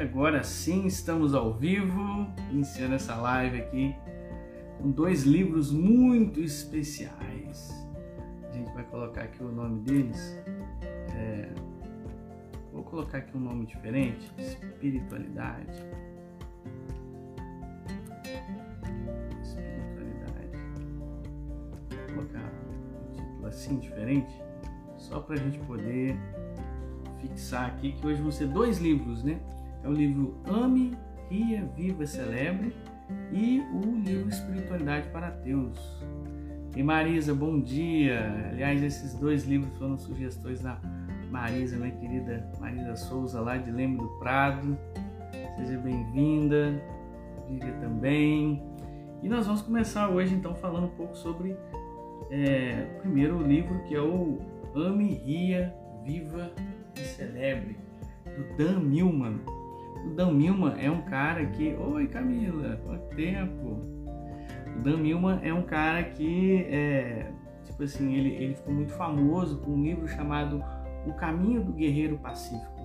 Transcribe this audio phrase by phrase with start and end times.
[0.00, 3.94] agora sim estamos ao vivo, iniciando essa live aqui
[4.78, 7.70] com dois livros muito especiais.
[8.48, 10.38] A gente vai colocar aqui o nome deles.
[11.14, 11.50] É...
[12.72, 15.84] Vou colocar aqui um nome diferente: Espiritualidade.
[19.42, 20.56] Espiritualidade.
[21.90, 24.42] Vou colocar um título assim diferente,
[24.96, 26.16] só para a gente poder
[27.20, 29.38] fixar aqui que hoje vão ser dois livros, né?
[29.82, 30.96] É o livro Ame,
[31.30, 32.74] Ria, Viva, Celebre
[33.32, 35.78] e o livro Espiritualidade para Ateus.
[36.76, 38.48] E Marisa, bom dia!
[38.50, 40.78] Aliás, esses dois livros foram sugestões da
[41.30, 44.78] Marisa, minha querida Marisa Souza, lá de Leme do Prado.
[45.56, 46.80] Seja bem-vinda,
[47.48, 48.62] Vivian também.
[49.22, 51.56] E nós vamos começar hoje então falando um pouco sobre
[52.30, 54.38] é, o primeiro livro que é o
[54.74, 56.52] Ame, Ria, Viva
[56.96, 57.76] e Celebre,
[58.24, 59.40] do Dan Millman.
[60.04, 61.74] O Dan Millman é um cara que.
[61.74, 63.80] Oi Camila, quanto tempo?
[64.76, 67.30] O Dan Millman é um cara que é,
[67.64, 70.62] tipo assim, ele, ele ficou muito famoso com um livro chamado
[71.06, 72.80] O Caminho do Guerreiro Pacífico,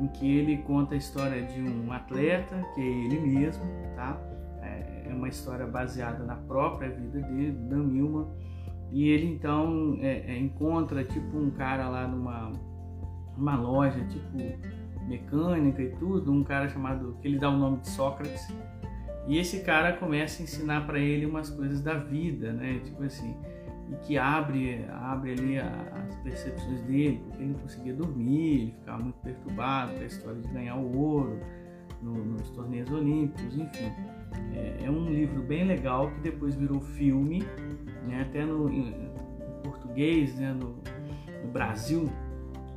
[0.00, 3.64] em que ele conta a história de um atleta, que é ele mesmo,
[3.96, 4.20] tá?
[4.62, 8.26] É, é uma história baseada na própria vida dele, Dan Millman.
[8.92, 12.52] E ele então é, é, encontra tipo um cara lá numa
[13.36, 14.38] uma loja tipo
[15.06, 18.48] mecânica e tudo, um cara chamado que ele dá o nome de Sócrates.
[19.26, 22.80] E esse cara começa a ensinar para ele umas coisas da vida, né?
[22.84, 23.34] Tipo assim,
[23.90, 29.02] e que abre, abre ali as percepções dele, porque ele não conseguia dormir, ele ficava
[29.02, 31.40] muito perturbado com a história de ganhar o ouro
[32.02, 33.92] no, nos torneios olímpicos, enfim.
[34.54, 37.44] É, é, um livro bem legal que depois virou filme,
[38.06, 38.22] né?
[38.22, 38.92] até no, em,
[39.62, 40.52] português, né?
[40.52, 40.76] no,
[41.44, 42.10] no Brasil,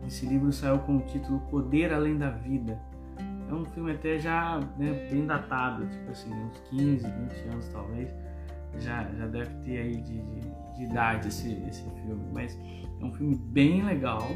[0.10, 2.80] esse livro saiu com o título Poder Além da Vida.
[3.48, 8.10] É um filme até já né, bem datado, tipo assim, uns 15, 20 anos talvez.
[8.80, 10.40] Já, já deve ter aí de, de,
[10.76, 12.24] de idade esse, esse filme.
[12.34, 12.60] Mas
[13.00, 14.28] é um filme bem legal.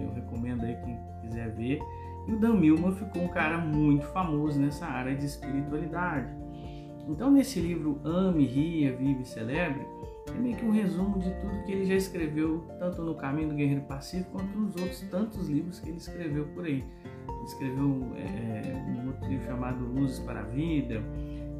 [0.00, 1.80] Eu recomendo aí quem quiser ver.
[2.28, 6.32] E o Dan Millman ficou um cara muito famoso nessa área de espiritualidade.
[7.08, 9.84] Então, nesse livro Ame, Ria, Vive e Celebre,
[10.36, 13.54] é meio que um resumo de tudo que ele já escreveu, tanto no Caminho do
[13.54, 16.84] Guerreiro Pacífico quanto nos outros tantos livros que ele escreveu por aí.
[17.28, 21.02] Ele escreveu é, um outro livro chamado Luzes para a Vida,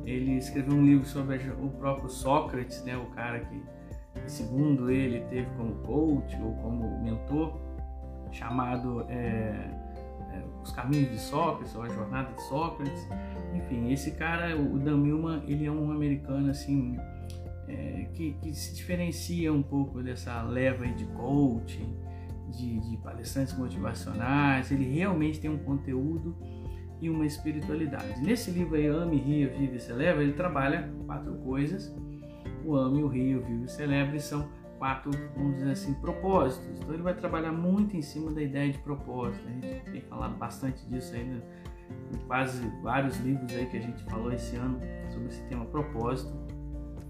[0.04, 3.62] ele escreveu um livro sobre o próprio Sócrates, né, o cara que,
[4.26, 7.60] segundo ele, teve como coach ou como mentor,
[8.32, 9.70] chamado é,
[10.32, 13.08] é, Os Caminhos de Sócrates, ou A Jornada de Sócrates.
[13.54, 16.98] Enfim, esse cara, o Dan Millman, ele é um americano assim
[17.68, 21.94] é, que, que, se diferencia um pouco dessa leva de coaching,
[22.50, 24.72] de, de, palestrantes motivacionais.
[24.72, 26.36] Ele realmente tem um conteúdo
[27.00, 28.20] e uma espiritualidade.
[28.20, 31.94] Nesse livro aí, Ame, Ria, Vive e Celebra, ele trabalha quatro coisas.
[32.64, 36.78] O Ame, o Rio, o Vive e Celebre são quatro, vamos dizer assim, propósitos.
[36.78, 39.46] Então ele vai trabalhar muito em cima da ideia de propósito.
[39.46, 41.42] A gente tem falado bastante disso aí né?
[42.12, 44.80] em quase vários livros aí que a gente falou esse ano
[45.10, 46.57] sobre esse tema propósito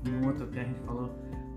[0.08, 1.10] no outro até a gente falou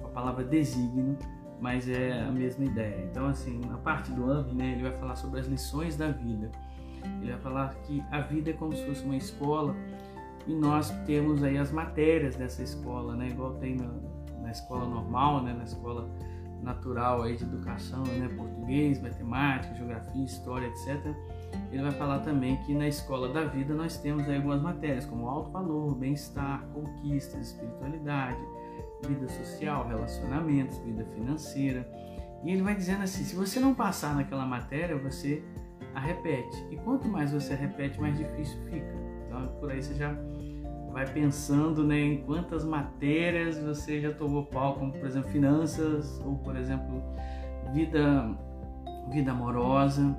[0.03, 1.17] a palavra designo,
[1.59, 3.05] mas é a mesma ideia.
[3.09, 6.51] Então, assim, na parte do AMP, né, ele vai falar sobre as lições da vida.
[7.21, 9.75] Ele vai falar que a vida é como se fosse uma escola
[10.47, 13.91] e nós temos aí as matérias dessa escola, né, igual tem na,
[14.41, 16.09] na escola normal, né, na escola
[16.61, 21.15] natural aí de educação, né, português, matemática, geografia, história, etc.
[21.71, 25.51] Ele vai falar também que na escola da vida nós temos algumas matérias como alto
[25.51, 28.39] valor, bem-estar, conquistas, espiritualidade,
[29.07, 31.87] vida social, relacionamentos, vida financeira.
[32.43, 35.43] E ele vai dizendo assim: se você não passar naquela matéria, você
[35.93, 36.57] a repete.
[36.69, 38.93] E quanto mais você repete, mais difícil fica.
[39.27, 40.15] Então por aí você já
[40.91, 46.37] vai pensando né, em quantas matérias você já tomou pau, como por exemplo finanças ou
[46.39, 47.01] por exemplo
[47.73, 48.29] vida,
[49.09, 50.15] vida amorosa,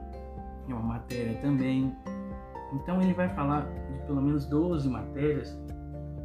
[0.69, 1.95] é uma matéria também.
[2.73, 5.59] Então ele vai falar de pelo menos 12 matérias,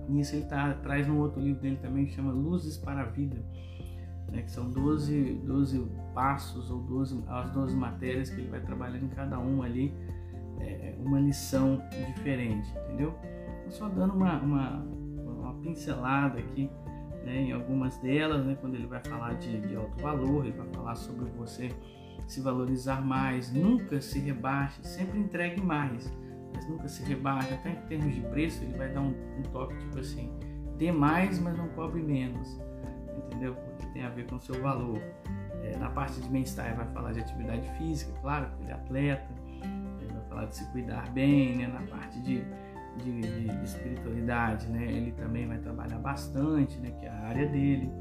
[0.10, 3.06] e isso ele tá, traz um outro livro dele também que chama Luzes para a
[3.06, 3.38] Vida,
[4.31, 9.06] né, que são 12, 12 passos ou 12, as 12 matérias que ele vai trabalhando
[9.06, 9.94] em cada um ali,
[10.60, 13.13] é, uma lição diferente, entendeu?
[13.69, 14.86] só dando uma, uma,
[15.18, 16.69] uma pincelada aqui
[17.24, 20.68] né, em algumas delas, né, quando ele vai falar de, de alto valor, ele vai
[20.68, 21.69] falar sobre você
[22.28, 26.12] se valorizar mais, nunca se rebaixe, sempre entregue mais,
[26.54, 29.78] mas nunca se rebaixe, até em termos de preço ele vai dar um, um toque
[29.78, 30.32] tipo assim,
[30.78, 32.60] dê mais, mas não cobre menos,
[33.18, 33.56] entendeu?
[33.56, 35.02] Porque tem a ver com o seu valor.
[35.64, 39.28] É, na parte de bem-estar vai falar de atividade física, claro, ele é atleta,
[40.02, 41.68] ele vai falar de se cuidar bem, né?
[41.68, 42.44] Na parte de,
[42.98, 44.86] de, de espiritualidade, né?
[44.86, 46.92] Ele também vai trabalhar bastante, né?
[46.92, 47.92] Que é a área dele.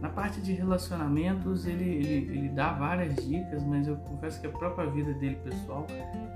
[0.00, 4.50] Na parte de relacionamentos, ele, ele, ele dá várias dicas, mas eu confesso que a
[4.50, 5.86] própria vida dele pessoal,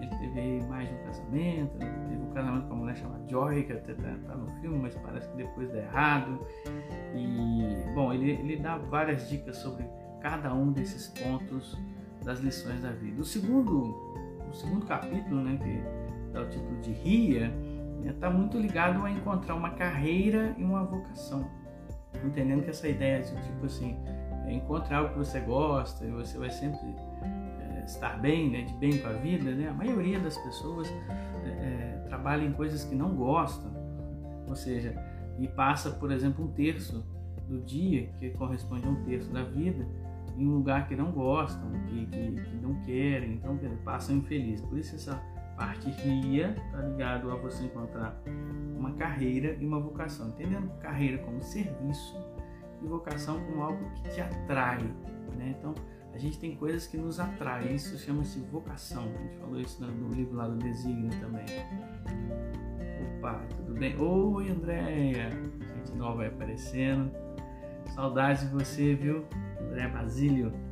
[0.00, 2.06] ele teve mais de um casamento, né?
[2.08, 4.94] teve um casamento com uma mulher chamada Joy, que até tá, tá, no filme, mas
[4.94, 6.40] parece que depois deu errado.
[7.14, 9.84] E, bom, ele, ele dá várias dicas sobre
[10.20, 11.78] cada um desses pontos
[12.24, 13.20] das lições da vida.
[13.20, 13.94] O segundo,
[14.48, 17.52] o segundo capítulo, né, que dá o título de Ria,
[18.04, 21.59] está né, muito ligado a encontrar uma carreira e uma vocação
[22.24, 23.96] entendendo que essa ideia de tipo assim,
[24.46, 26.80] é encontrar algo que você gosta e você vai sempre
[27.22, 29.68] é, estar bem, né, de bem com a vida, né?
[29.68, 30.88] A maioria das pessoas
[31.44, 33.70] é, é, trabalha em coisas que não gostam,
[34.48, 34.94] ou seja,
[35.38, 37.04] e passa, por exemplo, um terço
[37.48, 39.86] do dia, que corresponde a um terço da vida,
[40.36, 44.64] em um lugar que não gostam, que, que, que não querem, então passam infelizes.
[44.64, 45.20] Por isso essa
[45.60, 48.18] parte ria está ligado a você encontrar
[48.78, 52.16] uma carreira e uma vocação, entendendo carreira como serviço
[52.82, 54.82] e vocação como algo que te atrai,
[55.36, 55.54] né?
[55.58, 55.74] Então
[56.14, 59.02] a gente tem coisas que nos atraem, isso chama-se vocação.
[59.02, 61.44] A gente falou isso no livro lá do Desígnio também.
[63.18, 64.00] Opa, tudo bem?
[64.00, 65.28] Oi, Andréia!
[65.28, 67.12] Gente nova aparecendo.
[67.94, 69.26] Saudades de você, viu?
[69.60, 70.69] André Basílio.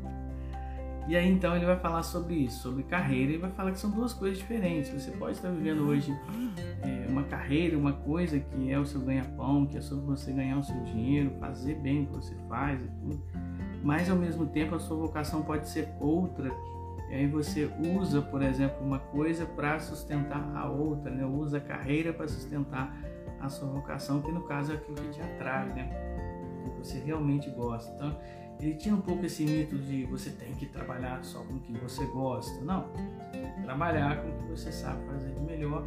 [1.09, 3.91] E aí então ele vai falar sobre isso, sobre carreira, e vai falar que são
[3.91, 4.91] duas coisas diferentes.
[4.91, 6.15] Você pode estar vivendo hoje
[6.83, 10.59] é, uma carreira, uma coisa que é o seu ganha-pão, que é sobre você ganhar
[10.59, 13.23] o seu dinheiro, fazer bem o que você faz e tudo.
[13.83, 16.53] Mas ao mesmo tempo a sua vocação pode ser outra.
[17.11, 21.25] E aí você usa, por exemplo, uma coisa para sustentar a outra, né?
[21.25, 22.95] Usa a carreira para sustentar
[23.41, 25.89] a sua vocação, que no caso é aquilo que te atrai, né?
[26.65, 27.91] Que você realmente gosta.
[27.95, 28.15] Então,
[28.61, 31.73] ele tinha um pouco esse mito de você tem que trabalhar só com o que
[31.73, 32.61] você gosta.
[32.65, 32.89] Não,
[33.63, 35.85] trabalhar com o que você sabe fazer de melhor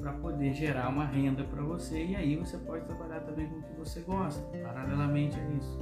[0.00, 3.62] para poder gerar uma renda para você e aí você pode trabalhar também com o
[3.62, 5.78] que você gosta, paralelamente a isso.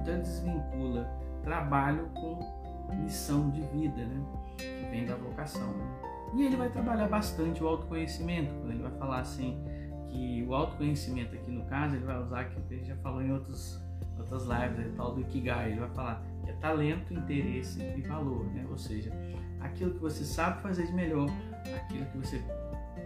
[0.00, 1.08] Então desvincula
[1.42, 2.38] trabalho com
[3.02, 4.24] missão de vida, né?
[4.56, 5.72] que vem da vocação.
[5.72, 5.84] Né?
[6.34, 9.62] E ele vai trabalhar bastante o autoconhecimento, quando ele vai falar assim
[10.08, 13.83] que o autoconhecimento aqui no caso ele vai usar que ele já falou em outros
[14.18, 18.44] outras lives, é tal do Ikigai, ele vai falar que é talento, interesse e valor,
[18.52, 18.66] né?
[18.70, 19.12] Ou seja,
[19.60, 21.28] aquilo que você sabe fazer de melhor,
[21.74, 22.42] aquilo que você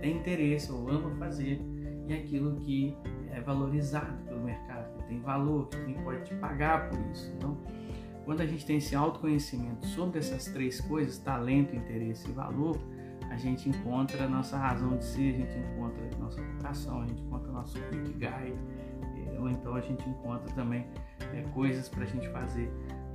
[0.00, 1.60] tem interesse ou ama fazer
[2.06, 2.96] e aquilo que
[3.31, 7.32] é valorizado pelo mercado, que tem valor, que alguém pode te pagar por isso.
[7.37, 7.56] Então,
[8.25, 12.78] quando a gente tem esse autoconhecimento sobre essas três coisas, talento, interesse e valor,
[13.31, 17.06] a gente encontra a nossa razão de ser, a gente encontra a nossa vocação, a
[17.06, 18.54] gente encontra o nosso Ikigai,
[19.38, 20.87] ou então a gente encontra também
[21.32, 22.70] é, coisas para a gente fazer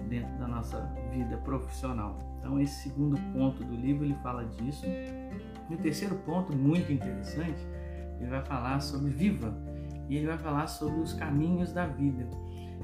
[0.10, 0.80] dentro da nossa
[1.12, 2.18] vida profissional.
[2.40, 4.86] Então esse segundo ponto do livro ele fala disso.
[5.70, 7.66] E o terceiro ponto muito interessante,
[8.20, 9.54] ele vai falar sobre viva
[10.10, 12.28] e ele vai falar sobre os caminhos da vida.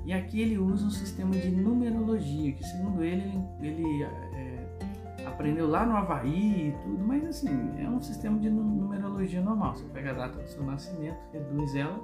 [0.05, 3.31] E aqui ele usa um sistema de numerologia que segundo ele
[3.61, 4.28] ele é,
[5.39, 7.47] aprendeu lá no Havaí e tudo, mas assim
[7.79, 9.73] é um sistema de numerologia normal.
[9.73, 11.97] Você pega a data do seu nascimento, reduz ela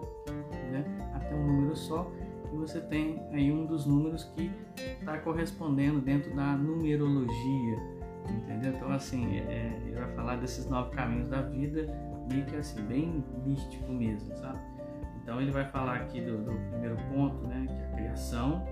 [0.72, 2.10] né, até um número só
[2.54, 7.78] e você tem aí um dos números que está correspondendo dentro da numerologia,
[8.30, 8.72] entendeu?
[8.72, 11.94] Então assim, é, ele vai falar desses nove caminhos da vida,
[12.32, 14.60] meio que assim, bem místico mesmo, sabe?
[15.22, 18.66] Então ele vai falar aqui do, do primeiro ponto, né, que é a criação,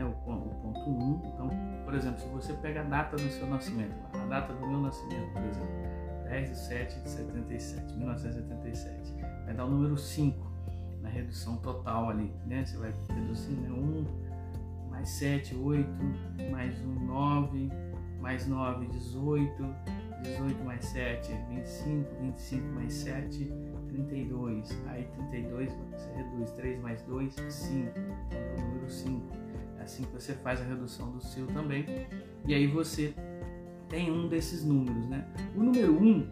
[0.00, 0.92] né, o, o ponto 1.
[0.92, 1.22] Um.
[1.34, 1.50] Então,
[1.84, 5.32] por exemplo, se você pega a data do seu nascimento, a data do meu nascimento,
[5.32, 5.90] por exemplo,
[6.24, 9.14] 10 de 7 de 77, 1977,
[9.44, 10.50] vai dar o número 5
[11.02, 12.64] na redução total ali, né?
[12.64, 13.70] Você vai reduzindo né?
[13.70, 15.88] 1 mais 7, 8,
[16.50, 17.70] mais 1, 9,
[18.20, 19.76] mais 9, 18,
[20.22, 23.52] 18 mais 7, 25, 25 mais 7,
[23.88, 24.78] 32.
[24.88, 27.98] Aí 32 você reduz 3 mais 2, 5.
[27.98, 29.49] Então é o número 5.
[29.80, 31.86] É assim que você faz a redução do seu também.
[32.46, 33.14] E aí você
[33.88, 35.26] tem um desses números, né?
[35.56, 36.30] O número 1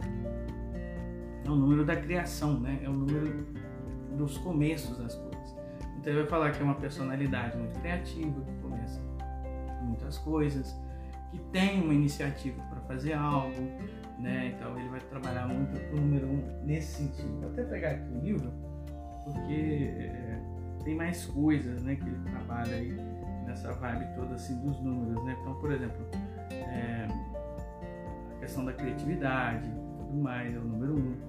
[1.46, 2.78] é o número da criação, né?
[2.82, 3.46] É o número
[4.16, 5.56] dos começos das coisas.
[5.98, 9.00] Então ele vai falar que é uma personalidade muito criativa, que começa
[9.82, 10.78] muitas coisas,
[11.30, 13.60] que tem uma iniciativa para fazer algo,
[14.18, 14.54] né?
[14.54, 17.40] Então ele vai trabalhar muito o número um nesse sentido.
[17.40, 18.52] Vou até pegar aqui o livro,
[19.24, 20.40] porque é,
[20.84, 23.07] tem mais coisas, né, que ele trabalha aí
[23.48, 25.36] nessa vibe toda assim dos números, né?
[25.40, 26.06] Então, por exemplo,
[26.50, 27.08] é,
[28.36, 31.28] a questão da criatividade, tudo mais é o número um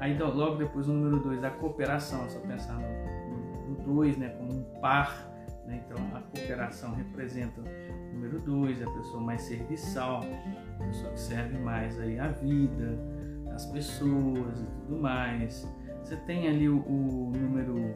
[0.00, 4.50] Aí então, logo depois o número 2, a cooperação, só pensar no 2 né, como
[4.50, 5.28] um par.
[5.66, 5.82] Né?
[5.84, 10.22] Então a cooperação representa o número 2, a pessoa mais serviçal,
[10.80, 12.98] a pessoa que serve mais aí a vida.
[13.54, 15.70] as pessoas e tudo mais.
[16.02, 17.94] Você tem ali o, o número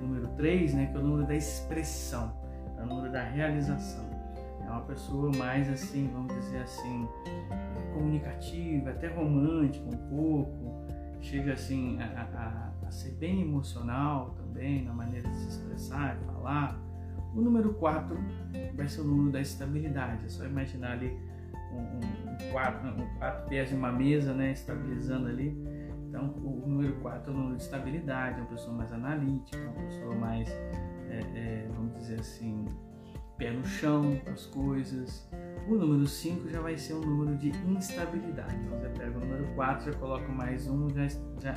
[0.00, 2.32] número 3, né, que é o número da expressão,
[2.82, 4.04] é o número da realização.
[4.60, 7.08] É uma pessoa mais assim, vamos dizer assim,
[7.94, 10.86] comunicativa, até romântica um pouco,
[11.20, 16.24] chega assim a, a, a ser bem emocional também na maneira de se expressar, de
[16.26, 16.78] falar.
[17.34, 18.16] O número 4
[18.74, 20.26] vai ser o número da estabilidade.
[20.26, 21.16] É só imaginar ali
[21.72, 25.56] um, um, um, quatro, um quatro pés de uma mesa, né, estabilizando ali.
[26.08, 29.86] Então, o número 4 é o número de estabilidade, é uma pessoa mais analítica, uma
[29.86, 30.48] pessoa mais,
[31.10, 32.66] é, é, vamos dizer assim,
[33.36, 35.28] pé no chão com as coisas.
[35.68, 38.54] O número 5 já vai ser um número de instabilidade.
[38.56, 41.06] Então você pega o número 4, já coloca mais um, já,
[41.40, 41.54] já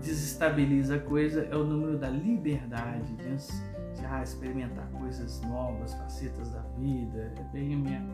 [0.00, 1.42] desestabiliza a coisa.
[1.44, 7.32] É o número da liberdade, de já experimentar coisas novas, facetas da vida.
[7.36, 8.06] É bem a minha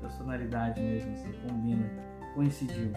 [0.00, 1.90] personalidade mesmo, assim, combina,
[2.34, 2.90] coincidiu.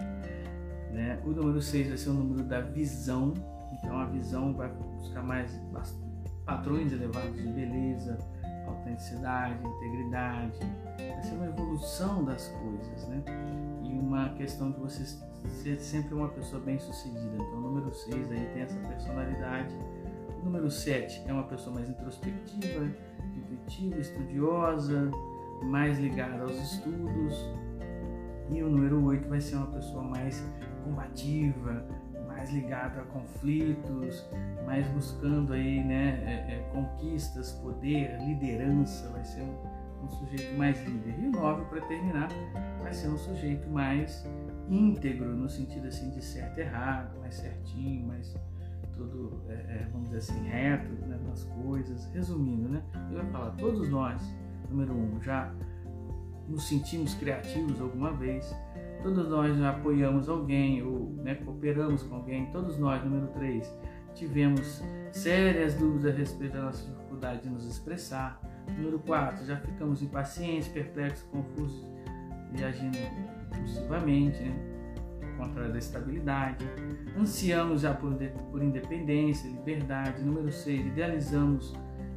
[0.91, 1.19] Né?
[1.25, 3.33] O número 6 vai ser o número da visão.
[3.73, 5.57] Então a visão vai buscar mais
[6.45, 8.17] padrões elevados de beleza,
[8.67, 10.59] autenticidade, integridade,
[10.97, 13.23] vai ser uma evolução das coisas, né?
[13.83, 15.03] E uma questão de você
[15.49, 17.35] ser sempre uma pessoa bem sucedida.
[17.35, 19.75] Então, o número 6 aí tem essa personalidade.
[20.41, 22.89] O número 7 é uma pessoa mais introspectiva,
[23.35, 25.11] intuitiva, estudiosa,
[25.63, 27.37] mais ligada aos estudos.
[28.49, 30.43] E o número 8 vai ser uma pessoa mais
[30.83, 31.85] combativa,
[32.43, 34.25] mais ligado a conflitos,
[34.65, 40.77] mais buscando aí, né, é, é, conquistas, poder, liderança, vai ser um, um sujeito mais
[40.85, 41.15] líder.
[41.19, 42.27] E o 9, para terminar,
[42.81, 44.27] vai ser um sujeito mais
[44.69, 48.35] íntegro, no sentido assim de certo e errado, mais certinho, mais
[48.93, 52.05] tudo, é, é vamos dizer assim, reto né, nas coisas.
[52.13, 54.21] Resumindo, né, ele vai falar, todos nós,
[54.69, 55.49] número um, já
[56.49, 58.53] nos sentimos criativos alguma vez,
[59.03, 62.45] Todos nós já apoiamos alguém ou né, cooperamos com alguém.
[62.51, 63.69] Todos nós, número 3,
[64.15, 64.81] tivemos
[65.11, 68.41] sérias dúvidas a respeito da nossa dificuldade de nos expressar.
[68.77, 71.85] Número 4, já ficamos impacientes, perplexos, confusos
[72.57, 72.97] e agindo
[73.51, 74.55] impulsivamente, né?
[75.37, 76.65] ao contrário da estabilidade.
[77.19, 78.15] Ansiamos já por,
[78.51, 80.23] por independência, liberdade.
[80.23, 81.73] Número 6, idealizamos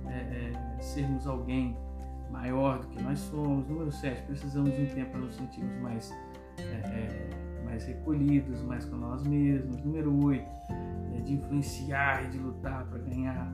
[0.07, 1.77] é, é, sermos alguém
[2.31, 3.67] maior do que nós somos.
[3.67, 6.15] Número 7, precisamos de um tempo para nos sentirmos mais
[6.59, 9.83] é, é, mais recolhidos, mais com nós mesmos.
[9.85, 10.45] Número 8,
[11.15, 13.53] é, de influenciar e de lutar para ganhar,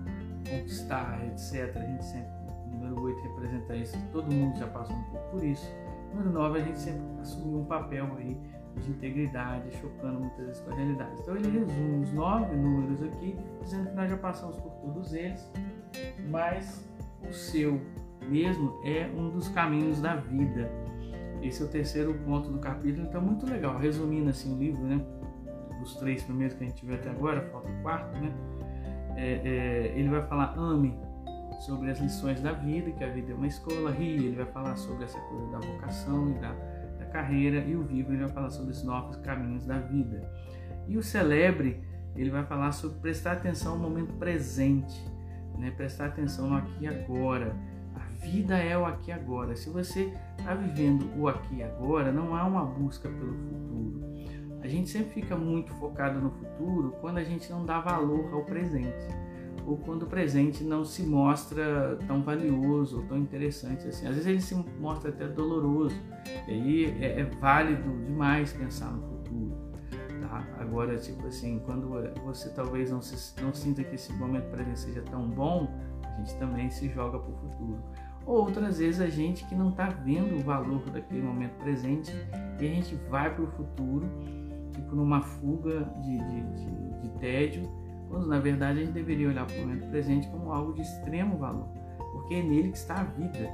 [0.48, 1.76] conquistar, etc.
[1.76, 2.32] A gente sempre,
[2.70, 5.68] número 8 representa isso, todo mundo já passou um pouco por isso.
[6.14, 8.36] Número 9, a gente sempre assumiu um papel aí
[8.80, 11.20] de integridade, chocando muitas vezes com a realidade.
[11.20, 15.50] Então ele resume os nove números aqui, dizendo que nós já passamos por todos eles,
[16.30, 16.86] mas
[17.28, 17.80] o seu
[18.28, 20.70] mesmo é um dos caminhos da vida.
[21.42, 23.76] Esse é o terceiro ponto do capítulo, então muito legal.
[23.76, 25.04] Resumindo assim o livro, né?
[25.82, 28.32] Os três primeiros que a gente viu até agora, falta o quarto, né?
[29.16, 30.96] É, é, ele vai falar ame
[31.66, 34.76] sobre as lições da vida, que a vida é uma escola, ri, ele vai falar
[34.76, 36.52] sobre essa coisa da vocação e da,
[36.98, 40.28] da carreira, e o vivo ele vai falar sobre os novos caminhos da vida.
[40.88, 41.80] E o celebre,
[42.16, 45.04] ele vai falar sobre prestar atenção no momento presente,
[45.58, 45.70] né?
[45.70, 47.54] prestar atenção no aqui e agora,
[48.22, 49.54] vida é o aqui e agora.
[49.56, 54.02] Se você está vivendo o aqui e agora, não há uma busca pelo futuro.
[54.62, 58.44] A gente sempre fica muito focado no futuro quando a gente não dá valor ao
[58.44, 59.08] presente
[59.66, 64.06] ou quando o presente não se mostra tão valioso ou tão interessante assim.
[64.06, 65.96] Às vezes ele se mostra até doloroso.
[66.48, 69.56] E aí é, é válido demais pensar no futuro.
[70.20, 70.46] Tá?
[70.58, 71.90] Agora, tipo assim, quando
[72.24, 75.68] você talvez não, se, não sinta que esse momento presente seja tão bom,
[76.02, 77.82] a gente também se joga para o futuro.
[78.26, 82.12] Ou outras vezes a gente que não está vendo o valor daquele momento presente
[82.60, 84.08] e a gente vai para o futuro,
[84.72, 87.68] tipo numa fuga de, de, de, de tédio,
[88.08, 91.36] quando na verdade a gente deveria olhar para o momento presente como algo de extremo
[91.38, 91.68] valor,
[92.12, 93.50] porque é nele que está a vida.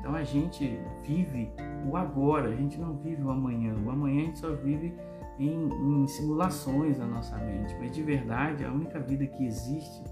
[0.00, 1.52] Então a gente vive
[1.88, 3.74] o agora, a gente não vive o amanhã.
[3.84, 4.94] O amanhã a gente só vive
[5.38, 10.02] em, em simulações na nossa mente, mas de verdade a única vida que existe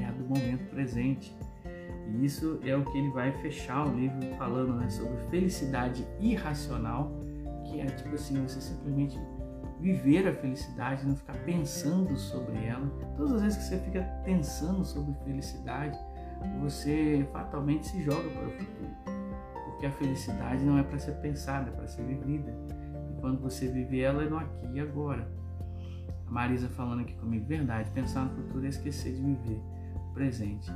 [0.00, 1.36] é a do momento presente.
[2.12, 7.12] E isso é o que ele vai fechar o livro falando né, sobre felicidade irracional,
[7.64, 9.18] que é tipo assim, você simplesmente
[9.80, 12.86] viver a felicidade, não ficar pensando sobre ela.
[13.16, 15.98] Todas as vezes que você fica pensando sobre felicidade,
[16.60, 18.90] você fatalmente se joga para o futuro.
[19.64, 22.54] Porque a felicidade não é para ser pensada, é para ser vivida.
[23.10, 25.26] E quando você vive ela, é no aqui e agora.
[26.26, 29.60] A Marisa falando aqui comigo, verdade, pensar no futuro é esquecer de viver
[30.12, 30.70] presente.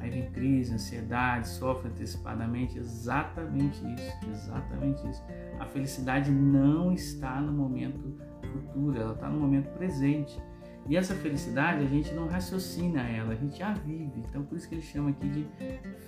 [0.00, 5.22] Aí vem crise, ansiedade, sofre antecipadamente, exatamente isso, exatamente isso.
[5.58, 8.16] A felicidade não está no momento
[8.50, 10.40] futura, ela está no momento presente.
[10.88, 14.24] E essa felicidade a gente não raciocina ela, a gente a vive.
[14.28, 15.46] Então por isso que ele chama aqui de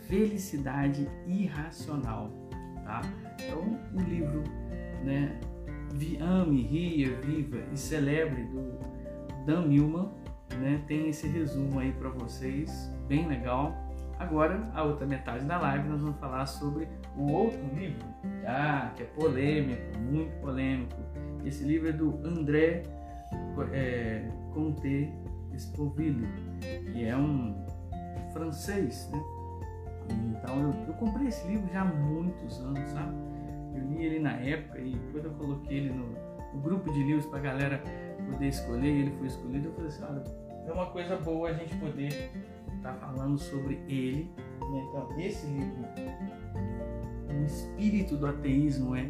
[0.08, 2.30] felicidade irracional,
[2.84, 3.02] tá?
[3.38, 4.42] Então o livro,
[5.04, 5.38] né,
[6.20, 8.78] Ame, Ria, Viva e Celebre do
[9.44, 10.11] Dan Millman,
[10.58, 13.76] né, tem esse resumo aí para vocês, bem legal.
[14.19, 18.07] Agora, a outra metade da live, nós vamos falar sobre o outro livro,
[18.47, 20.97] ah, que é polêmico, muito polêmico.
[21.45, 22.85] Esse livro é do André
[23.73, 25.12] é, Comte
[25.52, 26.26] Espoville,
[26.90, 27.54] que é um
[28.33, 29.23] francês, né?
[30.09, 33.14] Então eu, eu, comprei esse livro já há muitos anos, sabe?
[33.75, 36.07] Eu li ele na época e quando eu coloquei ele no,
[36.54, 37.83] no grupo de livros para a galera
[38.31, 40.23] poder escolher, ele foi escolhido, eu falei assim, olha,
[40.66, 42.31] é uma coisa boa a gente poder
[42.82, 44.30] estar tá falando sobre ele.
[44.60, 44.84] Né?
[44.88, 45.84] Então, esse livro,
[47.40, 49.08] o espírito do ateísmo é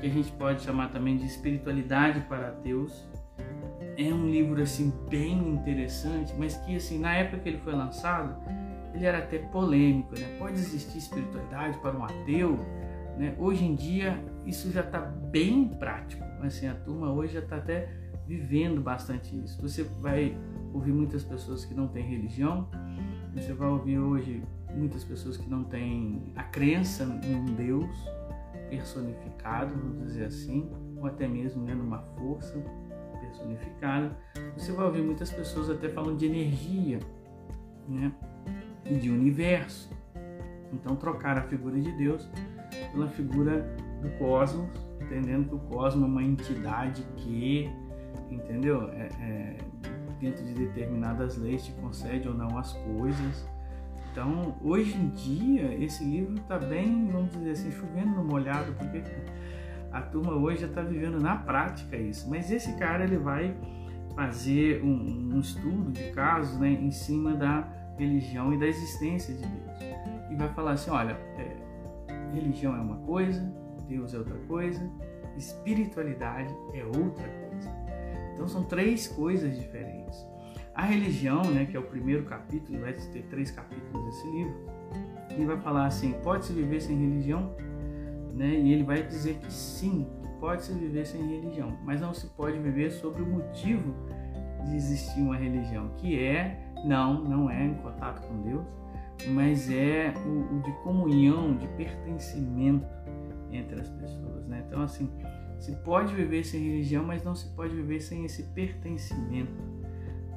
[0.00, 3.06] que a gente pode chamar também de espiritualidade para ateus.
[3.96, 8.34] É um livro assim bem interessante, mas que assim na época que ele foi lançado
[8.94, 10.36] ele era até polêmico, né?
[10.38, 12.58] Pode existir espiritualidade para um ateu,
[13.16, 13.34] né?
[13.38, 17.88] Hoje em dia isso já está bem prático, assim a turma hoje já está até
[18.26, 19.60] vivendo bastante isso.
[19.62, 20.36] Você vai
[20.72, 22.68] ouvir muitas pessoas que não têm religião,
[23.34, 24.42] você vai ouvir hoje
[24.74, 27.90] muitas pessoas que não têm a crença em um Deus
[28.68, 32.62] personificado, vamos dizer assim, ou até mesmo né, numa força
[33.20, 34.16] personificada.
[34.56, 37.00] Você vai ouvir muitas pessoas até falando de energia,
[37.88, 38.12] né?
[38.84, 39.90] E de universo.
[40.72, 42.28] Então trocar a figura de Deus
[42.92, 43.60] pela figura
[44.00, 44.68] do cosmos,
[45.00, 47.70] entendendo que o cosmos é uma entidade que,
[48.30, 48.88] entendeu?
[48.90, 49.58] É, é,
[50.22, 53.46] dentro de determinadas leis te concede ou não as coisas.
[54.10, 59.02] Então, hoje em dia, esse livro está bem, vamos dizer assim, chovendo no molhado, porque
[59.90, 62.30] a turma hoje já está vivendo na prática isso.
[62.30, 63.54] Mas esse cara, ele vai
[64.14, 67.66] fazer um, um estudo de casos né, em cima da
[67.98, 69.78] religião e da existência de Deus.
[70.30, 71.56] E vai falar assim, olha, é,
[72.32, 73.42] religião é uma coisa,
[73.88, 74.88] Deus é outra coisa,
[75.36, 77.70] espiritualidade é outra coisa.
[78.34, 80.01] Então são três coisas diferentes.
[80.74, 84.54] A religião, né, que é o primeiro capítulo, vai ter três capítulos desse livro,
[85.30, 87.54] ele vai falar assim: pode-se viver sem religião?
[88.34, 88.54] Né?
[88.54, 90.06] E ele vai dizer que sim,
[90.40, 93.94] pode-se viver sem religião, mas não se pode viver sobre o motivo
[94.64, 98.64] de existir uma religião, que é, não, não é em contato com Deus,
[99.28, 102.86] mas é o, o de comunhão, de pertencimento
[103.50, 104.46] entre as pessoas.
[104.46, 104.64] Né?
[104.66, 105.10] Então, assim,
[105.58, 109.52] se pode viver sem religião, mas não se pode viver sem esse pertencimento.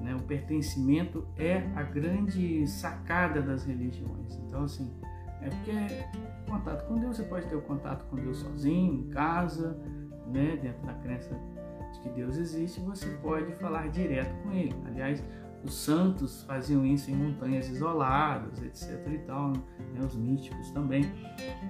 [0.05, 0.15] Né?
[0.15, 4.35] O pertencimento é a grande sacada das religiões.
[4.47, 4.93] Então, assim,
[5.41, 5.71] é porque
[6.47, 9.75] contato com Deus, você pode ter o contato com Deus sozinho, em casa,
[10.27, 10.59] né?
[10.61, 11.35] dentro da crença
[11.91, 14.75] de que Deus existe, você pode falar direto com Ele.
[14.85, 15.23] Aliás,
[15.63, 19.07] os santos faziam isso em montanhas isoladas, etc.
[19.11, 20.05] e tal, né?
[20.05, 21.03] os místicos também.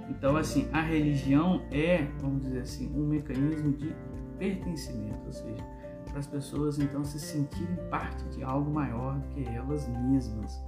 [0.10, 3.96] Então, assim, a religião é, vamos dizer assim, um mecanismo de
[4.38, 5.75] pertencimento, ou seja,
[6.16, 10.64] para as pessoas então se sentirem parte de algo maior do que elas mesmas.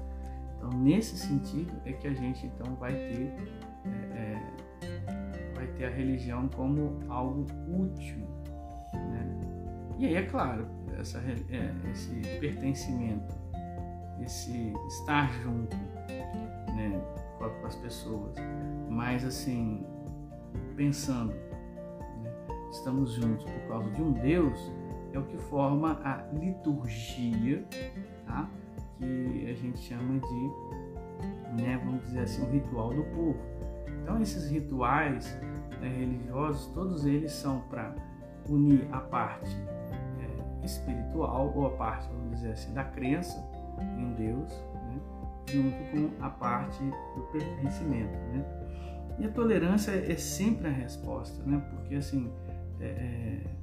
[0.57, 3.33] Então, nesse sentido é que a gente então vai ter
[3.85, 8.27] é, é, vai ter a religião como algo útil,
[8.93, 9.25] né?
[9.97, 10.67] E aí é claro,
[10.99, 13.33] essa, é, esse pertencimento,
[14.19, 15.77] esse estar junto,
[16.75, 17.01] né,
[17.37, 18.35] com, as pessoas,
[18.89, 19.85] mas assim
[20.75, 21.33] pensando,
[22.21, 22.33] né,
[22.69, 24.71] estamos juntos por causa de um Deus
[25.13, 27.65] é o que forma a liturgia,
[28.25, 28.49] tá?
[28.97, 33.37] que a gente chama de, né, vamos dizer assim, o ritual do povo.
[34.01, 35.39] Então, esses rituais
[35.79, 37.93] né, religiosos, todos eles são para
[38.49, 39.55] unir a parte
[40.19, 43.37] é, espiritual ou a parte, vamos dizer assim, da crença
[43.97, 44.99] em Deus, né,
[45.47, 48.17] junto com a parte do pertencimento.
[48.33, 48.45] Né?
[49.19, 51.61] E a tolerância é sempre a resposta, né?
[51.71, 52.31] porque assim,
[52.79, 53.56] é, é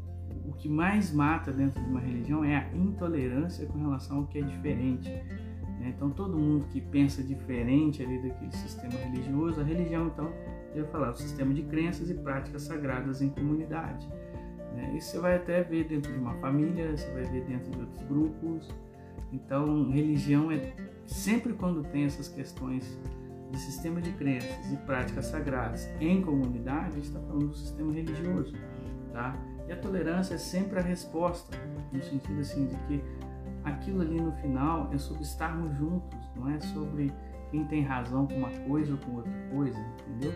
[0.46, 4.38] o que mais mata dentro de uma religião é a intolerância com relação ao que
[4.38, 5.08] é diferente.
[5.80, 5.92] Né?
[5.94, 10.32] Então, todo mundo que pensa diferente ali daquele sistema religioso, a religião, então,
[10.74, 14.08] eu falar, o sistema de crenças e práticas sagradas em comunidade.
[14.74, 14.94] Né?
[14.96, 18.02] Isso você vai até ver dentro de uma família, você vai ver dentro de outros
[18.02, 18.74] grupos.
[19.32, 20.72] Então, religião é
[21.06, 22.98] sempre quando tem essas questões
[23.50, 27.92] de sistema de crenças e práticas sagradas em comunidade, a gente está falando do sistema
[27.92, 28.52] religioso,
[29.14, 29.32] tá?
[29.66, 31.56] E a tolerância é sempre a resposta,
[31.92, 33.02] no sentido assim de que
[33.62, 37.10] aquilo ali no final é sobre estarmos juntos, não é sobre
[37.50, 40.32] quem tem razão com uma coisa ou com outra coisa, entendeu?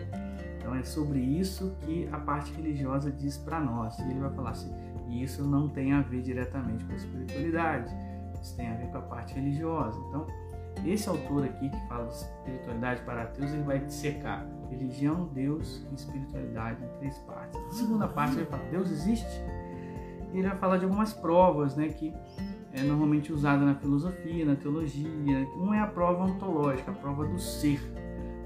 [0.57, 3.99] Então é sobre isso que a parte religiosa diz para nós.
[3.99, 4.73] E ele vai falar assim:
[5.07, 7.93] E isso não tem a ver diretamente com a espiritualidade,
[8.41, 9.99] isso tem a ver com a parte religiosa.
[10.07, 10.25] Então,
[10.85, 15.95] esse autor aqui que fala de espiritualidade para ateus, ele vai dissecar religião, Deus e
[15.95, 17.59] espiritualidade em três partes.
[17.59, 19.41] A segunda parte ele vai falar Deus existe.
[20.33, 22.13] Ele vai falar de algumas provas, né, que
[22.71, 25.47] é normalmente usada na filosofia, na teologia.
[25.57, 27.81] Não é a prova ontológica, a prova do ser,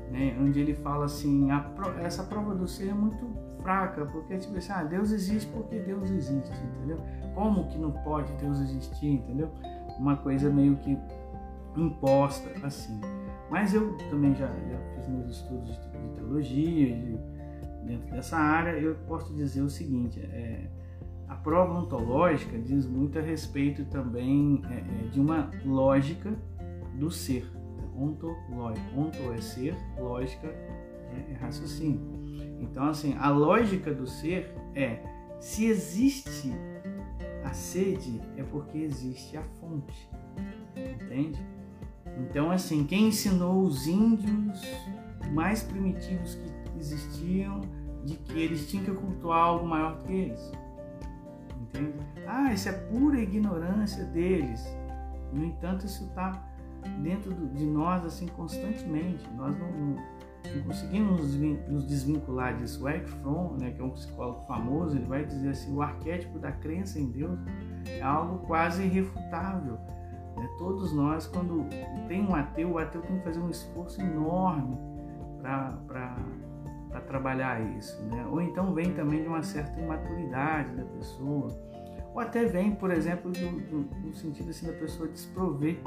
[0.09, 1.89] né, onde ele fala assim, pro...
[1.99, 6.09] essa prova do ser é muito fraca, porque tipo assim, ah, Deus existe porque Deus
[6.09, 6.99] existe, entendeu?
[7.33, 9.49] Como que não pode Deus existir, entendeu?
[9.97, 10.97] Uma coisa meio que
[11.75, 12.99] imposta assim.
[13.49, 17.17] Mas eu também já, já fiz meus estudos de, teologia, de,
[17.85, 20.69] dentro dessa área, eu posso dizer o seguinte: é,
[21.27, 26.33] a prova ontológica diz muito a respeito também é, é, de uma lógica
[26.95, 27.47] do ser.
[27.95, 28.99] Ontológico.
[28.99, 32.01] Onto é ser, lógica é, é raciocínio.
[32.59, 35.03] Então, assim, a lógica do ser é
[35.39, 36.51] se existe
[37.43, 40.09] a sede, é porque existe a fonte.
[40.75, 41.39] Entende?
[42.17, 44.61] Então, assim, quem ensinou os índios
[45.31, 47.61] mais primitivos que existiam
[48.05, 50.51] de que eles tinham que cultuar algo maior que eles?
[51.61, 51.93] Entende?
[52.27, 54.63] Ah, isso é pura ignorância deles.
[55.31, 56.43] No entanto, isso está
[57.01, 59.27] dentro de nós assim constantemente.
[59.35, 59.95] Nós não, não,
[60.55, 61.35] não conseguimos
[61.67, 62.83] nos desvincular disso.
[62.83, 66.37] O Eric Fromm, né, que é um psicólogo famoso, ele vai dizer assim: o arquétipo
[66.37, 67.39] da crença em Deus
[67.87, 69.79] é algo quase irrefutável
[70.35, 70.49] né?
[70.57, 71.65] Todos nós, quando
[72.07, 74.77] tem um ateu, o ateu tem que fazer um esforço enorme
[75.41, 78.01] para trabalhar isso.
[78.03, 78.25] Né?
[78.29, 81.49] Ou então vem também de uma certa imaturidade da pessoa,
[82.13, 83.31] ou até vem, por exemplo,
[84.03, 85.81] no sentido assim, da pessoa desprover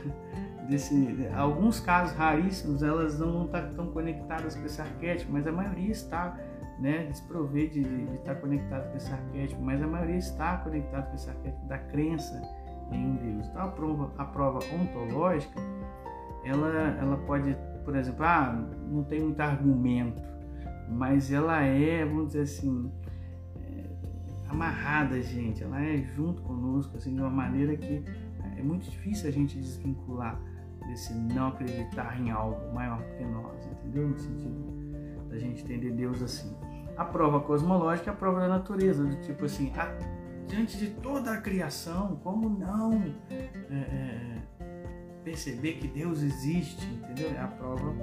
[0.68, 1.26] desse.
[1.34, 6.38] Alguns casos raríssimos, elas não estão tão conectadas com esse arquétipo, mas a maioria está.
[6.76, 11.08] Né, desprover de, de, de estar conectado com esse arquétipo, mas a maioria está conectado
[11.08, 12.42] com esse arquétipo da crença
[12.92, 13.46] em Deus.
[13.48, 15.60] Então a prova, a prova ontológica,
[16.44, 16.68] ela,
[17.00, 18.52] ela pode, por exemplo, ah,
[18.90, 20.22] não tem muito argumento,
[20.88, 22.92] mas ela é, vamos dizer assim,
[23.62, 23.84] é,
[24.48, 25.62] amarrada, gente.
[25.62, 28.04] Ela é junto conosco, assim, de uma maneira que
[28.56, 30.38] é muito difícil a gente desvincular
[30.86, 34.08] desse não acreditar em algo maior que nós, entendeu?
[34.08, 34.84] No sentido
[35.30, 36.54] da gente entender Deus assim.
[36.96, 39.92] A prova cosmológica é a prova da natureza, do tipo assim, a
[40.46, 42.92] diante de toda a criação, como não
[43.30, 44.42] é, é,
[45.24, 47.30] perceber que Deus existe, entendeu?
[47.30, 47.94] É a prova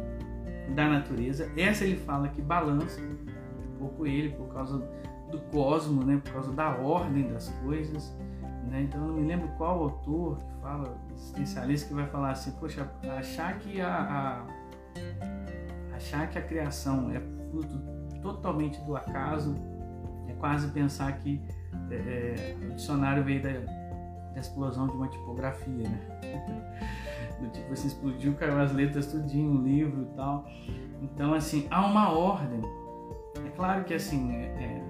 [0.75, 1.51] da natureza.
[1.57, 4.77] Essa ele fala que balança um pouco ele por causa
[5.29, 6.19] do cosmo, né?
[6.23, 8.15] Por causa da ordem das coisas.
[8.67, 8.83] Né?
[8.83, 12.89] Então eu não me lembro qual autor que fala, existencialista, que vai falar assim, poxa,
[13.17, 14.45] achar que a,
[15.93, 17.79] a achar que a criação é fruto
[18.21, 19.55] totalmente do acaso
[20.27, 21.41] é quase pensar que
[21.91, 23.51] é, é, o dicionário veio da,
[24.33, 25.99] da, explosão de uma tipografia, né?
[27.39, 30.45] Do tipo assim, explodiu, caiu as letras tudinho no livro e tal.
[31.01, 32.61] Então, assim, há uma ordem.
[33.45, 34.83] É claro que, assim, é, é,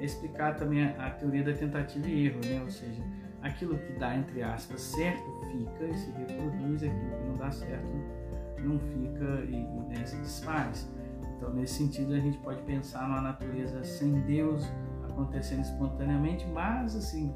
[0.00, 2.60] é explicar também a, a, teoria da tentativa e erro, né?
[2.62, 3.02] Ou seja,
[3.42, 8.18] aquilo que dá, entre aspas, certo, fica e se reproduz, aquilo que não dá certo
[8.62, 10.90] não fica e, e né, se desfaz.
[11.36, 14.68] Então, nesse sentido, a gente pode pensar numa natureza sem Deus,
[15.18, 17.34] acontecendo espontaneamente, mas assim,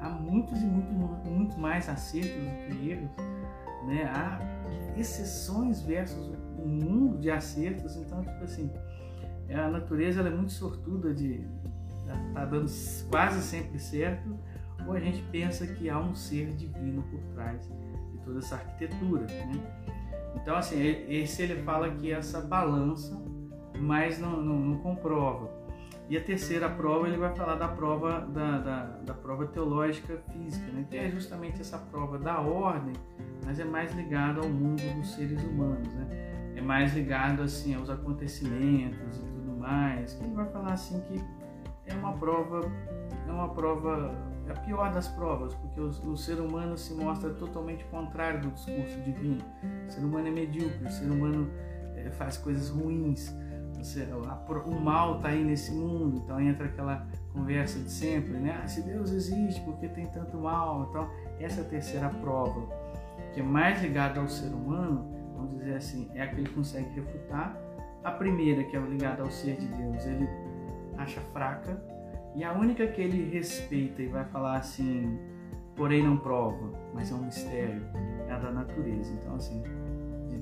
[0.00, 0.92] há muitos e muito,
[1.28, 3.10] muito mais acertos do que erros,
[3.86, 4.04] né?
[4.04, 4.40] Há
[4.96, 8.70] exceções versus um mundo de acertos, então, tipo assim,
[9.52, 11.46] a natureza ela é muito sortuda de
[12.34, 12.70] tá dando
[13.08, 14.36] quase sempre certo,
[14.86, 17.60] ou a gente pensa que há um ser divino por trás
[18.12, 19.52] de toda essa arquitetura, né?
[20.34, 23.16] Então, assim, esse ele fala que essa balança,
[23.78, 25.61] mas não, não, não comprova.
[26.12, 30.70] E a terceira prova ele vai falar da prova da, da, da, prova teológica física,
[30.70, 30.84] né?
[30.86, 32.92] que é justamente essa prova da ordem,
[33.46, 36.52] mas é mais ligado ao mundo dos seres humanos, né?
[36.54, 40.20] é mais ligado assim aos acontecimentos e tudo mais.
[40.20, 41.18] Ele vai falar assim que
[41.86, 42.60] é uma prova,
[43.26, 44.14] é uma prova,
[44.46, 48.50] é a pior das provas, porque o, o ser humano se mostra totalmente contrário do
[48.50, 49.42] discurso divino.
[49.88, 51.50] O ser humano é medíocre, o ser humano
[51.96, 53.34] é, faz coisas ruins
[54.66, 58.60] o mal está aí nesse mundo, então entra aquela conversa de sempre, né?
[58.62, 60.86] Ah, se Deus existe, porque tem tanto mal?
[60.88, 61.08] Então,
[61.40, 62.68] essa é terceira prova,
[63.32, 66.88] que é mais ligada ao ser humano, vamos dizer assim, é a que ele consegue
[66.94, 67.56] refutar.
[68.04, 70.28] A primeira, que é ligada ao ser de Deus, ele
[70.98, 71.82] acha fraca,
[72.34, 75.18] e a única que ele respeita e vai falar assim,
[75.76, 77.82] porém não prova, mas é um mistério,
[78.28, 79.12] é a da natureza.
[79.12, 79.62] Então, assim,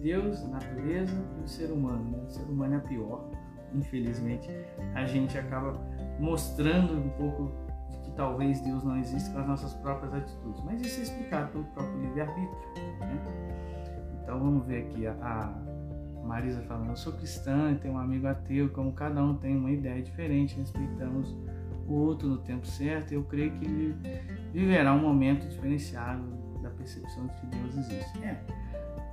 [0.02, 2.10] Deus, natureza e o ser humano.
[2.10, 2.18] Né?
[2.26, 3.30] O ser humano é pior,
[3.74, 4.48] infelizmente.
[4.94, 5.72] A gente acaba
[6.18, 7.52] mostrando um pouco
[7.90, 10.62] de que talvez Deus não exista com as nossas próprias atitudes.
[10.64, 12.58] Mas isso é explicado pelo próprio livre-arbítrio.
[13.00, 13.50] Né?
[14.22, 18.70] Então vamos ver aqui a, a Marisa falando, eu sou cristã, tenho um amigo ateu,
[18.70, 21.36] como cada um tem uma ideia diferente, respeitamos
[21.88, 23.96] o outro no tempo certo, eu creio que ele
[24.52, 26.22] viverá um momento diferenciado
[26.62, 28.24] da percepção de que Deus existe.
[28.24, 28.40] É,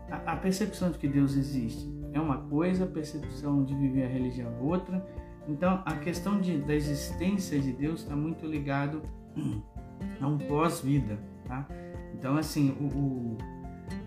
[0.09, 4.07] a, a percepção de que Deus existe é uma coisa, a percepção de viver a
[4.07, 5.05] religião é outra.
[5.47, 9.01] Então, a questão de, da existência de Deus está muito ligado
[10.19, 11.67] a um pós-vida, tá?
[12.13, 13.37] Então, assim, o, o,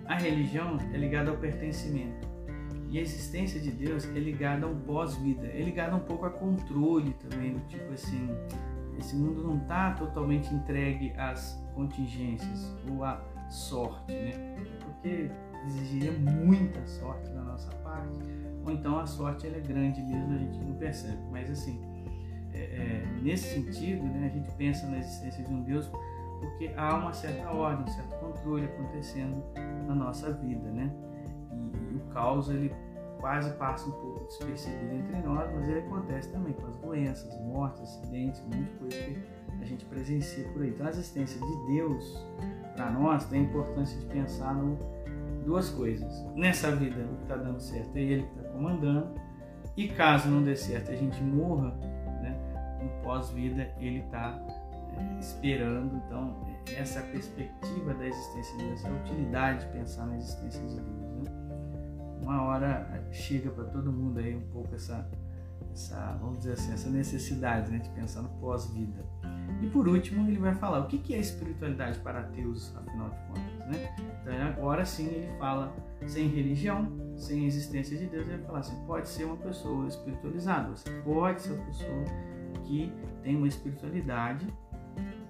[0.07, 2.29] a religião é ligada ao pertencimento
[2.91, 6.31] e a existência de Deus é ligada a um pós-vida, é ligada um pouco a
[6.31, 8.29] controle também, tipo assim,
[8.99, 14.57] esse mundo não está totalmente entregue às contingências ou à sorte, né?
[14.85, 15.31] Porque
[15.67, 18.19] exigiria muita sorte da nossa parte,
[18.65, 21.19] ou então a sorte é grande mesmo, a gente não percebe.
[21.31, 21.81] Mas assim,
[22.53, 25.91] é, é, nesse sentido, né, a gente pensa na existência de um Deus
[26.41, 29.45] porque há uma certa ordem, um certo controle acontecendo
[29.87, 30.91] na nossa vida, né?
[31.53, 32.73] E, e o caos ele
[33.21, 37.83] quase passa um pouco despercebido entre nós, mas ele acontece também com as doenças, mortes,
[37.83, 40.71] acidentes, monte de coisa que a gente presencia por aí.
[40.71, 42.27] Então a existência de Deus
[42.75, 44.79] para nós tem a importância de pensar no
[45.45, 46.25] duas coisas.
[46.35, 49.15] Nessa vida, o que está dando certo é Ele que está comandando,
[49.77, 51.71] e caso não dê certo a gente morra,
[52.23, 52.37] né,
[52.83, 54.39] no pós-vida Ele está
[54.97, 55.97] é, esperando.
[56.07, 56.37] Então,
[56.77, 61.25] essa perspectiva da existência de Deus, a utilidade de pensar na existência de Deus.
[61.25, 61.31] Né?
[62.23, 65.09] Uma hora chega para todo mundo aí um pouco essa,
[65.73, 69.05] essa, vamos dizer assim, essa necessidade né, de pensar no pós-vida.
[69.63, 73.60] E por último, ele vai falar o que é espiritualidade para ateus, afinal de contas.
[73.71, 73.95] Né?
[74.23, 75.73] Então, agora sim, ele fala
[76.07, 80.71] sem religião, sem existência de Deus, ele vai falar assim: pode ser uma pessoa espiritualizada,
[80.71, 82.05] você pode ser uma pessoa
[82.65, 84.47] que tem uma espiritualidade,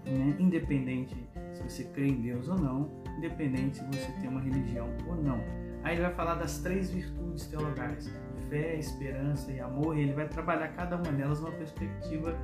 [0.06, 0.36] né?
[0.38, 1.16] independente
[1.52, 5.40] se você crê em Deus ou não, independente se você tem uma religião ou não.
[5.82, 8.10] Aí ele vai falar das três virtudes teologais:
[8.48, 12.34] fé, esperança e amor, e ele vai trabalhar cada uma delas numa perspectiva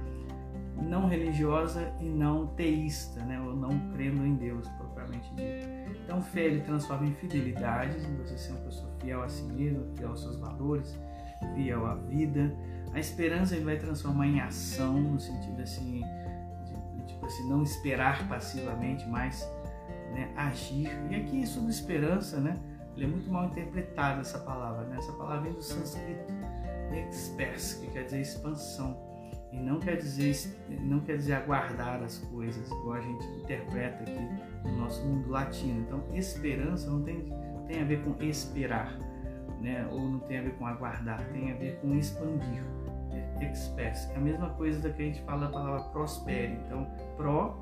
[0.82, 3.40] não religiosa e não teísta, né?
[3.40, 5.85] ou não crendo em Deus propriamente dito.
[6.06, 9.84] Então, fé ele transforma em fidelidade, em você ser uma pessoa fiel a si mesmo,
[9.96, 10.96] fiel aos seus valores,
[11.56, 12.54] fiel à vida.
[12.94, 16.04] A esperança ele vai transformar em ação, no sentido assim,
[16.64, 19.50] de, tipo assim, não esperar passivamente, mas
[20.12, 20.88] né, agir.
[21.10, 22.56] E aqui sobre esperança, né?
[22.94, 24.98] Ele é muito mal interpretado essa palavra, né?
[24.98, 26.32] Essa palavra vem do sânscrito,
[27.10, 28.96] expers, que quer dizer expansão.
[29.56, 30.34] E não quer dizer
[30.80, 34.28] não quer dizer aguardar as coisas, igual a gente interpreta aqui
[34.64, 35.80] no nosso mundo latino.
[35.80, 37.32] Então, esperança não tem,
[37.66, 38.96] tem a ver com esperar,
[39.60, 39.88] né?
[39.90, 42.62] ou não tem a ver com aguardar, tem a ver com expandir.
[43.12, 44.10] É, expers.
[44.10, 46.52] É a mesma coisa que a gente fala da palavra prospere.
[46.66, 47.54] Então, pro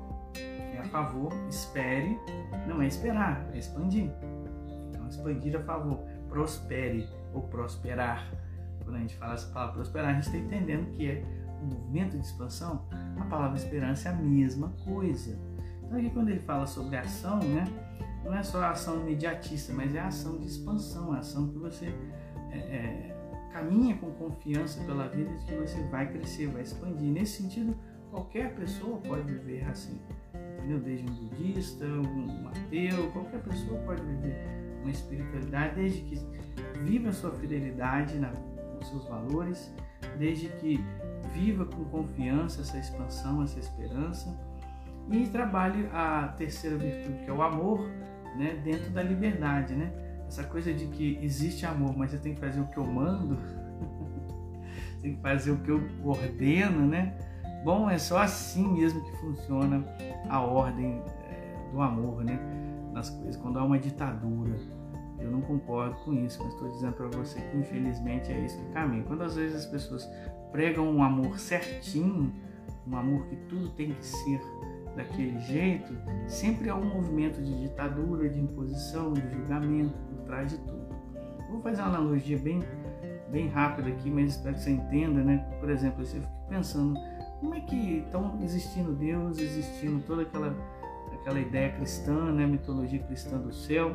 [0.73, 2.19] é a favor, espere
[2.67, 4.11] não é esperar, é expandir.
[4.89, 8.29] Então, expandir a favor, prospere ou prosperar.
[8.83, 11.23] Quando a gente fala essa palavra prosperar, a gente está entendendo que é
[11.65, 12.85] movimento de expansão,
[13.19, 15.37] a palavra esperança é a mesma coisa.
[15.83, 17.65] Então aqui quando ele fala sobre ação, né,
[18.23, 21.57] não é só a ação imediatista, mas é a ação de expansão, a ação que
[21.59, 21.93] você
[22.51, 23.15] é, é,
[23.53, 27.11] caminha com confiança pela vida de que você vai crescer, vai expandir.
[27.11, 27.75] Nesse sentido,
[28.09, 30.01] qualquer pessoa pode viver assim,
[30.57, 30.79] entendeu?
[30.79, 34.35] Desde um budista, um ateu, qualquer pessoa pode viver
[34.81, 36.19] uma espiritualidade, desde que
[36.83, 38.31] viva a sua fidelidade na,
[38.75, 39.73] nos seus valores,
[40.17, 40.83] desde que
[41.35, 44.35] viva com confiança essa expansão, essa esperança
[45.11, 47.87] e trabalhe a terceira virtude, que é o amor,
[48.37, 49.91] né, dentro da liberdade, né?
[50.27, 53.37] Essa coisa de que existe amor, mas você tem que fazer o que eu mando,
[55.01, 57.15] tem que fazer o que eu ordeno, né?
[57.63, 59.85] Bom, é só assim mesmo que funciona
[60.29, 62.39] a ordem é, do amor, né?
[62.91, 64.57] Nas coisas, quando há uma ditadura.
[65.19, 68.71] Eu não concordo com isso, mas estou dizendo para você que infelizmente é isso que
[68.71, 69.03] caminha.
[69.03, 70.09] Quando às vezes as pessoas
[70.51, 72.33] pregam um amor certinho,
[72.87, 74.41] um amor que tudo tem que ser
[74.95, 75.93] daquele jeito,
[76.27, 80.85] sempre há um movimento de ditadura, de imposição, de julgamento por trás de tudo.
[81.49, 82.61] Vou fazer uma analogia bem,
[83.29, 85.45] bem rápida aqui, mas espero que você entenda, né?
[85.59, 86.97] Por exemplo, eu fico pensando,
[87.39, 90.55] como é que estão existindo Deus, existindo toda aquela,
[91.13, 92.45] aquela ideia cristã, né?
[92.45, 93.93] Mitologia cristã do céu,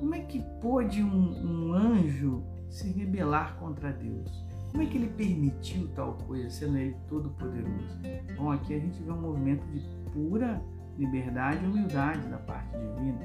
[0.00, 4.46] como é que pôde um, um anjo se rebelar contra Deus?
[4.70, 8.00] Como é que ele permitiu tal coisa, sendo ele todo poderoso?
[8.34, 10.62] Bom, aqui a gente vê um movimento de pura
[10.96, 13.20] liberdade e humildade da parte divina,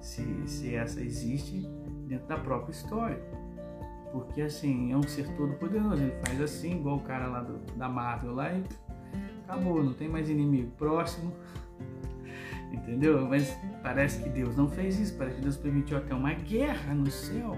[0.00, 1.68] se, se essa existe
[2.08, 3.20] dentro da própria história.
[4.10, 7.58] Porque assim, é um ser todo poderoso, ele faz assim, igual o cara lá do,
[7.76, 8.64] da Marvel lá e
[9.44, 11.32] acabou, não tem mais inimigo próximo,
[12.72, 13.26] entendeu?
[13.28, 17.10] Mas parece que Deus não fez isso, parece que Deus permitiu até uma guerra no
[17.10, 17.56] céu,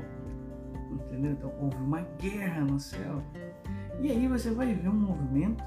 [0.91, 1.33] entendeu?
[1.33, 3.23] Então houve uma guerra no céu.
[4.01, 5.63] E aí você vai ver um movimento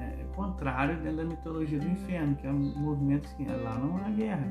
[0.00, 4.46] é, contrário da mitologia do inferno, que é um movimento que lá não há guerra,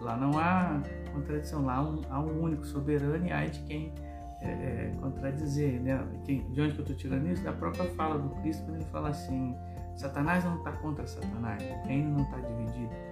[0.00, 0.80] lá não há
[1.12, 1.76] contradição, lá
[2.10, 3.92] há um, único soberano e há de quem
[4.40, 5.80] é, é, contradizer.
[5.80, 6.02] Né?
[6.24, 7.42] De onde que eu estou tirando isso?
[7.42, 9.54] Da própria fala do Cristo, quando ele fala assim:
[9.96, 13.11] Satanás não está contra Satanás, o reino não está dividido.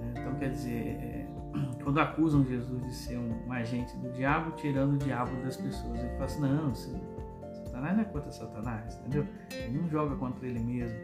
[0.00, 0.14] Né?
[0.18, 1.26] Então, quer dizer, é,
[1.82, 5.98] quando acusam Jesus de ser um, um, agente do diabo, tirando o diabo das pessoas,
[5.98, 9.26] ele fala assim: não, Satanás não é contra Satanás, entendeu?
[9.52, 10.98] Ele não joga contra ele mesmo.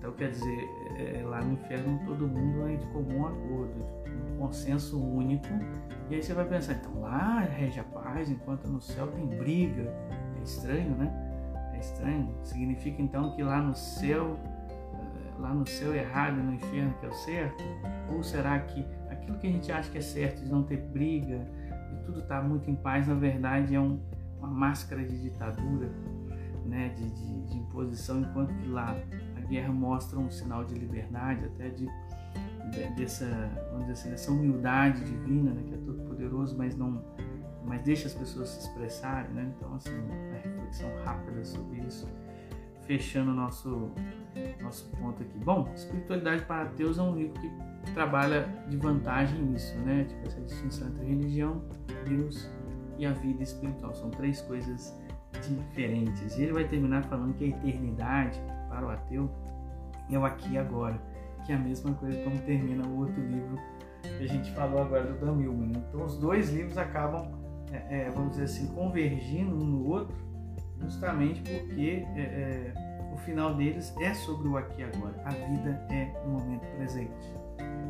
[0.00, 3.74] Então, quer dizer, é, lá no inferno todo mundo é de comum acordo,
[4.04, 5.46] de um consenso único.
[6.08, 9.92] E aí você vai pensar, então lá rege a paz, enquanto no céu tem briga.
[10.38, 11.12] É estranho, né?
[11.74, 12.34] É estranho.
[12.42, 14.38] Significa então que lá no céu,
[15.40, 17.64] lá no céu errado e no inferno que é o certo?
[18.12, 21.46] Ou será que aquilo que a gente acha que é certo de não ter briga
[21.92, 24.00] e tudo está muito em paz, na verdade é um,
[24.38, 25.90] uma máscara de ditadura,
[26.64, 26.90] né?
[26.90, 28.96] de, de, de imposição, enquanto que lá
[29.50, 31.86] guerra mostra um sinal de liberdade, até de,
[32.70, 33.26] de dessa,
[33.72, 37.04] vamos dizer assim, dessa humildade divina, né, que é todo poderoso, mas não,
[37.64, 39.52] mas deixa as pessoas se expressarem, né?
[39.56, 42.08] Então assim, uma reflexão rápida sobre isso,
[42.90, 43.92] fechando o nosso
[44.60, 45.38] nosso ponto aqui.
[45.38, 50.04] Bom, espiritualidade para ateus é um livro que trabalha de vantagem nisso, né?
[50.04, 51.62] Tipo essa distinção entre religião,
[52.08, 52.50] Deus
[52.98, 53.94] e a vida espiritual.
[53.94, 54.98] São três coisas
[55.40, 56.36] diferentes.
[56.36, 59.30] E ele vai terminar falando que a eternidade para o ateu
[60.10, 61.00] é o aqui e agora,
[61.46, 63.56] que é a mesma coisa como termina o outro livro
[64.02, 65.68] que a gente falou agora do Dan Millman.
[65.68, 65.82] Né?
[65.88, 67.30] Então os dois livros acabam,
[67.70, 70.29] é, é, vamos dizer assim, convergindo um no outro,
[70.80, 72.74] justamente porque é, é,
[73.12, 75.14] o final deles é sobre o aqui e agora.
[75.24, 77.12] A vida é no momento presente.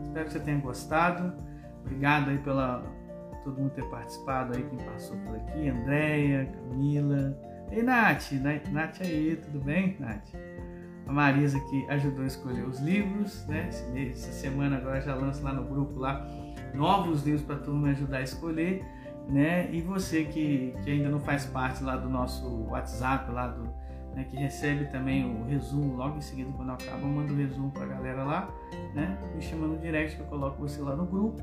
[0.05, 1.35] Espero que você tenha gostado.
[1.85, 2.83] Obrigado aí pela
[3.45, 7.39] todo mundo ter participado aí, quem passou por aqui, Andréia, Camila.
[7.71, 8.33] Ei, Nath,
[8.71, 10.35] Nath aí, tudo bem, Nath?
[11.11, 13.69] a Marisa que ajudou a escolher os livros, né?
[13.69, 16.25] Essa semana agora já lança lá no grupo lá
[16.73, 18.85] novos livros para a turma ajudar a escolher,
[19.29, 19.71] né?
[19.73, 23.63] E você que, que ainda não faz parte lá do nosso WhatsApp, lá do,
[24.15, 27.71] né, que recebe também o resumo logo em seguida quando acaba, eu mando o resumo
[27.71, 28.51] para a galera lá,
[28.95, 29.19] né?
[29.35, 31.43] Me chama no direct que eu coloco você lá no grupo.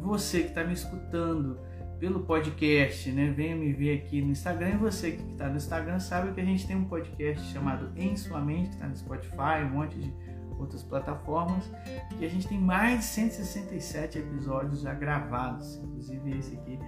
[0.00, 1.58] Você que está me escutando,
[2.00, 3.30] pelo podcast, né?
[3.30, 4.70] Venha me ver aqui no Instagram.
[4.70, 8.16] E você que está no Instagram sabe que a gente tem um podcast chamado Em
[8.16, 10.12] Sua Mente, que está no Spotify, um monte de
[10.58, 11.70] outras plataformas.
[12.18, 16.78] E a gente tem mais de 167 episódios já gravados, inclusive esse aqui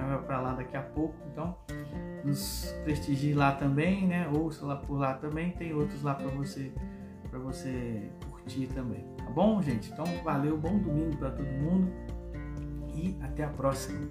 [0.00, 1.56] Raquel vai para lá daqui a pouco, então
[2.24, 4.28] nos prestigie lá também, né?
[4.28, 6.72] Ouça lá por lá também, tem outros lá para você
[7.30, 9.90] para você curtir também, tá bom, gente?
[9.92, 11.92] Então valeu, bom domingo para todo mundo
[12.92, 14.08] e até a próxima.